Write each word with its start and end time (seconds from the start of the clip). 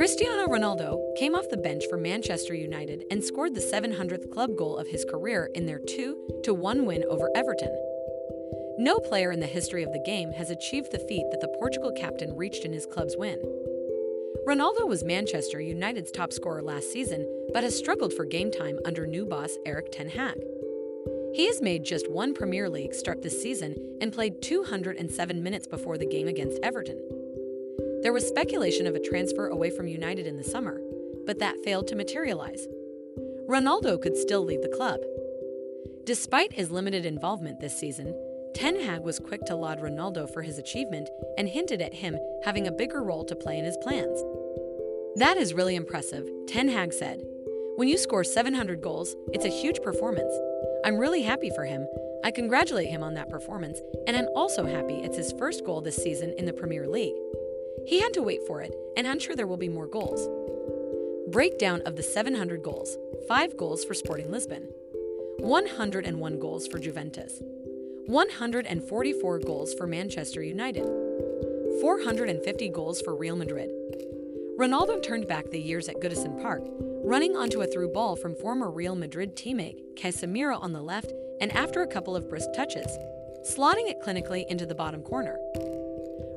Cristiano 0.00 0.46
Ronaldo 0.46 0.98
came 1.18 1.34
off 1.34 1.50
the 1.50 1.58
bench 1.58 1.84
for 1.90 1.98
Manchester 1.98 2.54
United 2.54 3.04
and 3.10 3.22
scored 3.22 3.54
the 3.54 3.60
700th 3.60 4.30
club 4.30 4.56
goal 4.56 4.78
of 4.78 4.86
his 4.86 5.04
career 5.04 5.50
in 5.54 5.66
their 5.66 5.78
2 5.78 6.16
1 6.46 6.86
win 6.86 7.04
over 7.10 7.28
Everton. 7.34 7.68
No 8.78 8.98
player 8.98 9.30
in 9.30 9.40
the 9.40 9.46
history 9.46 9.82
of 9.82 9.92
the 9.92 10.02
game 10.06 10.32
has 10.32 10.48
achieved 10.48 10.90
the 10.90 11.00
feat 11.00 11.26
that 11.30 11.42
the 11.42 11.54
Portugal 11.58 11.92
captain 11.94 12.34
reached 12.34 12.64
in 12.64 12.72
his 12.72 12.86
club's 12.86 13.14
win. 13.18 13.38
Ronaldo 14.48 14.88
was 14.88 15.04
Manchester 15.04 15.60
United's 15.60 16.10
top 16.10 16.32
scorer 16.32 16.62
last 16.62 16.90
season, 16.90 17.28
but 17.52 17.62
has 17.62 17.76
struggled 17.76 18.14
for 18.14 18.24
game 18.24 18.50
time 18.50 18.78
under 18.86 19.06
new 19.06 19.26
boss 19.26 19.58
Erik 19.66 19.92
Ten 19.92 20.08
Hag. 20.08 20.40
He 21.34 21.46
has 21.46 21.60
made 21.60 21.84
just 21.84 22.10
one 22.10 22.32
Premier 22.32 22.70
League 22.70 22.94
start 22.94 23.20
this 23.20 23.42
season 23.42 23.98
and 24.00 24.14
played 24.14 24.40
207 24.40 25.42
minutes 25.42 25.66
before 25.66 25.98
the 25.98 26.06
game 26.06 26.26
against 26.26 26.58
Everton. 26.62 27.19
There 28.02 28.12
was 28.14 28.26
speculation 28.26 28.86
of 28.86 28.94
a 28.94 29.00
transfer 29.00 29.48
away 29.48 29.68
from 29.68 29.86
United 29.86 30.26
in 30.26 30.38
the 30.38 30.44
summer, 30.44 30.80
but 31.26 31.38
that 31.38 31.62
failed 31.62 31.86
to 31.88 31.96
materialize. 31.96 32.66
Ronaldo 33.46 34.00
could 34.00 34.16
still 34.16 34.42
leave 34.42 34.62
the 34.62 34.68
club. 34.68 35.00
Despite 36.04 36.54
his 36.54 36.70
limited 36.70 37.04
involvement 37.04 37.60
this 37.60 37.78
season, 37.78 38.14
Ten 38.54 38.80
Hag 38.80 39.02
was 39.02 39.18
quick 39.18 39.44
to 39.46 39.54
laud 39.54 39.80
Ronaldo 39.80 40.32
for 40.32 40.40
his 40.40 40.58
achievement 40.58 41.10
and 41.36 41.46
hinted 41.46 41.82
at 41.82 41.92
him 41.92 42.18
having 42.42 42.66
a 42.66 42.72
bigger 42.72 43.02
role 43.02 43.24
to 43.24 43.36
play 43.36 43.58
in 43.58 43.66
his 43.66 43.76
plans. 43.82 44.22
That 45.16 45.36
is 45.36 45.52
really 45.52 45.76
impressive, 45.76 46.26
Ten 46.46 46.68
Hag 46.68 46.94
said. 46.94 47.22
When 47.76 47.88
you 47.88 47.98
score 47.98 48.24
700 48.24 48.80
goals, 48.80 49.14
it's 49.34 49.44
a 49.44 49.48
huge 49.48 49.82
performance. 49.82 50.32
I'm 50.84 50.98
really 50.98 51.22
happy 51.22 51.50
for 51.50 51.64
him. 51.64 51.86
I 52.24 52.30
congratulate 52.30 52.88
him 52.88 53.02
on 53.02 53.14
that 53.14 53.28
performance, 53.28 53.80
and 54.06 54.16
I'm 54.16 54.28
also 54.34 54.66
happy 54.66 54.94
it's 54.94 55.16
his 55.16 55.32
first 55.32 55.64
goal 55.64 55.80
this 55.80 55.96
season 55.96 56.34
in 56.38 56.46
the 56.46 56.52
Premier 56.52 56.86
League. 56.86 57.14
He 57.86 58.00
had 58.00 58.12
to 58.14 58.22
wait 58.22 58.40
for 58.46 58.60
it, 58.62 58.74
and 58.96 59.06
I'm 59.06 59.18
sure 59.18 59.34
there 59.34 59.46
will 59.46 59.56
be 59.56 59.68
more 59.68 59.86
goals. 59.86 60.28
Breakdown 61.30 61.82
of 61.86 61.96
the 61.96 62.02
700 62.02 62.62
goals 62.62 62.96
5 63.28 63.56
goals 63.56 63.84
for 63.84 63.94
Sporting 63.94 64.30
Lisbon, 64.30 64.68
101 65.38 66.38
goals 66.38 66.66
for 66.66 66.78
Juventus, 66.78 67.40
144 68.06 69.38
goals 69.40 69.74
for 69.74 69.86
Manchester 69.86 70.42
United, 70.42 70.84
450 71.80 72.68
goals 72.70 73.00
for 73.00 73.14
Real 73.14 73.36
Madrid. 73.36 73.70
Ronaldo 74.58 75.02
turned 75.02 75.26
back 75.26 75.50
the 75.50 75.60
years 75.60 75.88
at 75.88 76.00
Goodison 76.00 76.40
Park, 76.42 76.62
running 77.02 77.36
onto 77.36 77.62
a 77.62 77.66
through 77.66 77.92
ball 77.92 78.16
from 78.16 78.34
former 78.34 78.70
Real 78.70 78.94
Madrid 78.94 79.36
teammate 79.36 79.78
Casemiro 79.94 80.60
on 80.60 80.72
the 80.72 80.82
left 80.82 81.12
and 81.40 81.50
after 81.52 81.82
a 81.82 81.86
couple 81.86 82.14
of 82.14 82.28
brisk 82.28 82.52
touches, 82.54 82.98
slotting 83.42 83.88
it 83.88 84.02
clinically 84.02 84.46
into 84.48 84.66
the 84.66 84.74
bottom 84.74 85.02
corner. 85.02 85.38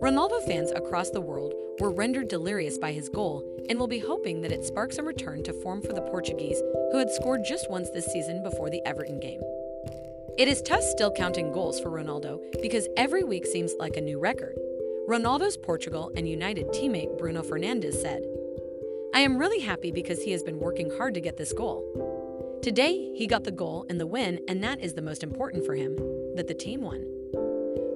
Ronaldo 0.00 0.40
fans 0.46 0.70
across 0.70 1.10
the 1.10 1.20
world 1.20 1.54
were 1.80 1.90
rendered 1.90 2.28
delirious 2.28 2.78
by 2.78 2.92
his 2.92 3.08
goal 3.08 3.44
and 3.68 3.80
will 3.80 3.88
be 3.88 3.98
hoping 3.98 4.42
that 4.42 4.52
it 4.52 4.64
sparks 4.64 4.96
a 4.96 5.02
return 5.02 5.42
to 5.42 5.52
form 5.52 5.82
for 5.82 5.92
the 5.92 6.02
Portuguese, 6.02 6.62
who 6.92 6.98
had 6.98 7.10
scored 7.10 7.44
just 7.44 7.68
once 7.68 7.90
this 7.90 8.06
season 8.06 8.40
before 8.44 8.70
the 8.70 8.80
Everton 8.86 9.18
game. 9.18 9.40
It 10.38 10.46
is 10.46 10.62
tough 10.62 10.82
still 10.82 11.10
counting 11.10 11.50
goals 11.50 11.80
for 11.80 11.90
Ronaldo 11.90 12.40
because 12.62 12.86
every 12.96 13.24
week 13.24 13.44
seems 13.44 13.74
like 13.80 13.96
a 13.96 14.00
new 14.00 14.20
record. 14.20 14.56
Ronaldo's 15.08 15.56
Portugal 15.56 16.12
and 16.14 16.28
United 16.28 16.68
teammate 16.68 17.18
Bruno 17.18 17.42
Fernandes 17.42 18.00
said, 18.00 18.22
I 19.14 19.20
am 19.20 19.36
really 19.36 19.60
happy 19.60 19.90
because 19.90 20.22
he 20.22 20.30
has 20.30 20.44
been 20.44 20.60
working 20.60 20.92
hard 20.96 21.14
to 21.14 21.20
get 21.20 21.38
this 21.38 21.52
goal. 21.52 22.60
Today, 22.62 23.12
he 23.16 23.26
got 23.26 23.42
the 23.42 23.50
goal 23.50 23.84
and 23.90 23.98
the 23.98 24.06
win, 24.06 24.38
and 24.46 24.62
that 24.62 24.78
is 24.80 24.94
the 24.94 25.02
most 25.02 25.24
important 25.24 25.66
for 25.66 25.74
him 25.74 25.96
that 26.36 26.46
the 26.46 26.54
team 26.54 26.82
won. 26.82 27.17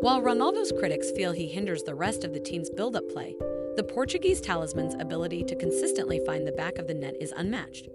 While 0.02 0.20
Ronaldo's 0.20 0.72
critics 0.72 1.12
feel 1.12 1.30
he 1.30 1.46
hinders 1.46 1.84
the 1.84 1.94
rest 1.94 2.24
of 2.24 2.32
the 2.32 2.40
team's 2.40 2.68
build 2.68 2.96
up 2.96 3.08
play, 3.08 3.36
the 3.76 3.84
Portuguese 3.84 4.40
talisman's 4.40 5.00
ability 5.00 5.44
to 5.44 5.54
consistently 5.54 6.20
find 6.26 6.44
the 6.44 6.50
back 6.50 6.78
of 6.78 6.88
the 6.88 6.94
net 6.94 7.14
is 7.20 7.32
unmatched. 7.36 7.86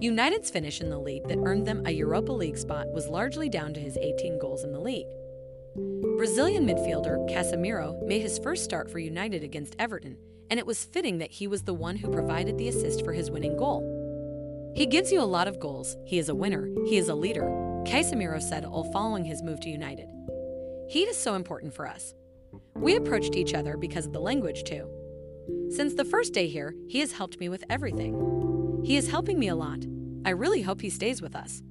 United's 0.00 0.48
finish 0.48 0.80
in 0.80 0.88
the 0.88 0.98
league 0.98 1.28
that 1.28 1.42
earned 1.44 1.66
them 1.66 1.82
a 1.84 1.90
Europa 1.90 2.32
League 2.32 2.56
spot 2.56 2.90
was 2.94 3.06
largely 3.06 3.50
down 3.50 3.74
to 3.74 3.80
his 3.80 3.98
18 3.98 4.38
goals 4.38 4.64
in 4.64 4.72
the 4.72 4.80
league. 4.80 5.08
Brazilian 6.16 6.66
midfielder 6.66 7.28
Casemiro 7.28 8.02
made 8.06 8.22
his 8.22 8.38
first 8.38 8.64
start 8.64 8.90
for 8.90 8.98
United 8.98 9.44
against 9.44 9.76
Everton, 9.78 10.16
and 10.48 10.58
it 10.58 10.64
was 10.64 10.86
fitting 10.86 11.18
that 11.18 11.32
he 11.32 11.46
was 11.46 11.64
the 11.64 11.74
one 11.74 11.96
who 11.96 12.10
provided 12.10 12.56
the 12.56 12.68
assist 12.68 13.04
for 13.04 13.12
his 13.12 13.30
winning 13.30 13.58
goal. 13.58 14.72
He 14.74 14.86
gives 14.86 15.12
you 15.12 15.20
a 15.20 15.24
lot 15.36 15.48
of 15.48 15.60
goals, 15.60 15.98
he 16.06 16.18
is 16.18 16.30
a 16.30 16.34
winner, 16.34 16.66
he 16.86 16.96
is 16.96 17.10
a 17.10 17.14
leader, 17.14 17.44
Casemiro 17.84 18.40
said 18.40 18.64
all 18.64 18.90
following 18.90 19.26
his 19.26 19.42
move 19.42 19.60
to 19.60 19.68
United. 19.68 20.08
Heat 20.90 21.06
is 21.06 21.16
so 21.16 21.36
important 21.36 21.72
for 21.72 21.86
us. 21.86 22.14
We 22.74 22.96
approached 22.96 23.36
each 23.36 23.54
other 23.54 23.76
because 23.76 24.06
of 24.06 24.12
the 24.12 24.18
language, 24.18 24.64
too. 24.64 24.90
Since 25.70 25.94
the 25.94 26.04
first 26.04 26.34
day 26.34 26.48
here, 26.48 26.74
he 26.88 26.98
has 26.98 27.12
helped 27.12 27.38
me 27.38 27.48
with 27.48 27.62
everything. 27.70 28.82
He 28.84 28.96
is 28.96 29.08
helping 29.08 29.38
me 29.38 29.46
a 29.46 29.54
lot. 29.54 29.86
I 30.24 30.30
really 30.30 30.62
hope 30.62 30.80
he 30.80 30.90
stays 30.90 31.22
with 31.22 31.36
us. 31.36 31.62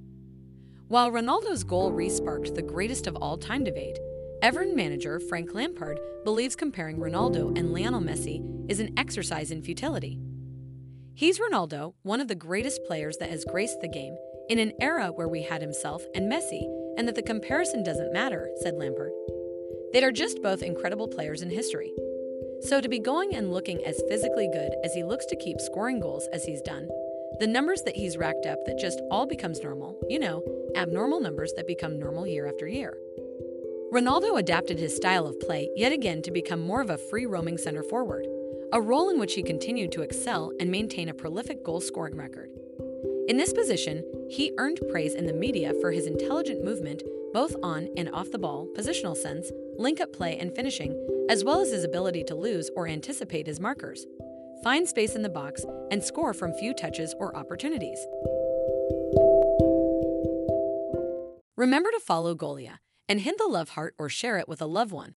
While 0.88 1.12
Ronaldo's 1.12 1.66
goal 1.66 1.91
re 1.91 2.08
sparked 2.08 2.56
the 2.56 2.62
greatest 2.62 3.08
of 3.08 3.18
all 3.18 3.38
time 3.38 3.66
debate, 3.66 4.00
Everton 4.41 4.74
manager 4.74 5.19
Frank 5.19 5.53
Lampard 5.53 6.00
believes 6.24 6.56
comparing 6.56 6.96
Ronaldo 6.96 7.58
and 7.59 7.74
Lionel 7.74 8.00
Messi 8.00 8.41
is 8.72 8.79
an 8.79 8.97
exercise 8.97 9.52
in 9.52 9.62
futility. 9.62 10.18
He's 11.13 11.40
Ronaldo, 11.40 11.94
one 12.03 12.22
of 12.22 12.29
the 12.29 12.35
greatest 12.35 12.85
players 12.85 13.18
that 13.18 13.31
has 13.31 13.44
graced 13.44 13.81
the 13.81 13.90
game, 13.90 14.16
in 14.47 14.59
an 14.59 14.72
era 14.79 15.08
where 15.08 15.28
we 15.28 15.44
had 15.44 15.62
himself 15.62 16.06
and 16.16 16.31
Messi, 16.31 16.63
and 17.00 17.08
that 17.08 17.16
the 17.16 17.22
comparison 17.22 17.82
doesn't 17.82 18.12
matter, 18.12 18.50
said 18.62 18.76
Lampard. 18.76 19.14
They 19.94 20.04
are 20.04 20.12
just 20.12 20.44
both 20.44 20.62
incredible 20.62 21.08
players 21.08 21.42
in 21.42 21.50
history. 21.50 21.94
So 22.60 22.82
to 22.82 22.90
be 22.90 23.00
going 23.00 23.34
and 23.34 23.54
looking 23.54 23.82
as 23.86 24.04
physically 24.10 24.50
good 24.52 24.74
as 24.84 24.94
he 24.94 25.06
looks 25.06 25.26
to 25.28 25.38
keep 25.38 25.62
scoring 25.62 26.02
goals 26.02 26.28
as 26.34 26.44
he's 26.44 26.62
done, 26.62 26.90
the 27.40 27.48
numbers 27.48 27.84
that 27.84 27.96
he's 27.96 28.18
racked 28.18 28.46
up 28.46 28.59
that 28.66 28.78
just 28.82 29.00
all 29.09 29.26
becomes 29.26 29.64
normal, 29.64 29.98
you 30.09 30.20
know, 30.20 30.44
abnormal 30.76 31.22
numbers 31.22 31.54
that 31.56 31.68
become 31.68 31.98
normal 31.98 32.28
year 32.28 32.50
after 32.50 32.68
year. 32.68 32.98
Ronaldo 33.94 34.38
adapted 34.38 34.78
his 34.78 34.94
style 34.94 35.26
of 35.26 35.40
play 35.40 35.70
yet 35.78 35.94
again 35.94 36.22
to 36.24 36.32
become 36.32 36.59
more 36.59 36.82
of 36.82 36.90
a 36.90 36.98
free 36.98 37.26
roaming 37.26 37.58
center 37.58 37.82
forward, 37.82 38.28
a 38.74 38.82
role 38.82 39.09
in 39.09 39.20
which 39.20 39.36
he 39.36 39.42
continued 39.42 39.94
to 39.94 40.02
excel 40.02 40.52
and 40.59 40.70
maintain 40.70 41.08
a 41.08 41.14
prolific 41.14 41.64
goal 41.64 41.80
scoring 41.80 42.18
record. 42.18 42.50
In 43.29 43.38
this 43.38 43.53
position, 43.53 44.03
he 44.28 44.56
earned 44.57 44.79
praise 44.90 45.13
in 45.13 45.28
the 45.28 45.34
media 45.34 45.75
for 45.81 45.91
his 45.91 46.07
intelligent 46.07 46.63
movement, 46.63 47.03
both 47.31 47.56
on 47.62 47.88
and 47.95 48.09
off 48.09 48.31
the 48.31 48.40
ball, 48.40 48.67
positional 48.75 49.16
sense, 49.16 49.51
link 49.78 50.01
up 50.01 50.12
play, 50.12 50.40
and 50.40 50.51
finishing, 50.56 51.28
as 51.29 51.44
well 51.44 51.62
as 51.62 51.72
his 51.72 51.84
ability 51.84 52.23
to 52.23 52.34
lose 52.34 52.72
or 52.75 52.88
anticipate 52.88 53.45
his 53.45 53.59
markers, 53.59 54.07
find 54.63 54.90
space 54.90 55.16
in 55.16 55.22
the 55.22 55.29
box, 55.29 55.63
and 55.91 56.03
score 56.03 56.34
from 56.34 56.53
few 56.53 56.73
touches 56.73 57.13
or 57.19 57.38
opportunities. 57.38 58.03
Remember 61.56 61.91
to 61.91 62.00
follow 62.00 62.34
Golia 62.34 62.79
and 63.07 63.19
hit 63.22 63.38
the 63.38 63.46
love 63.46 63.69
heart 63.69 63.94
or 64.00 64.09
share 64.09 64.40
it 64.40 64.50
with 64.50 64.59
a 64.59 64.66
loved 64.66 64.91
one. 64.91 65.07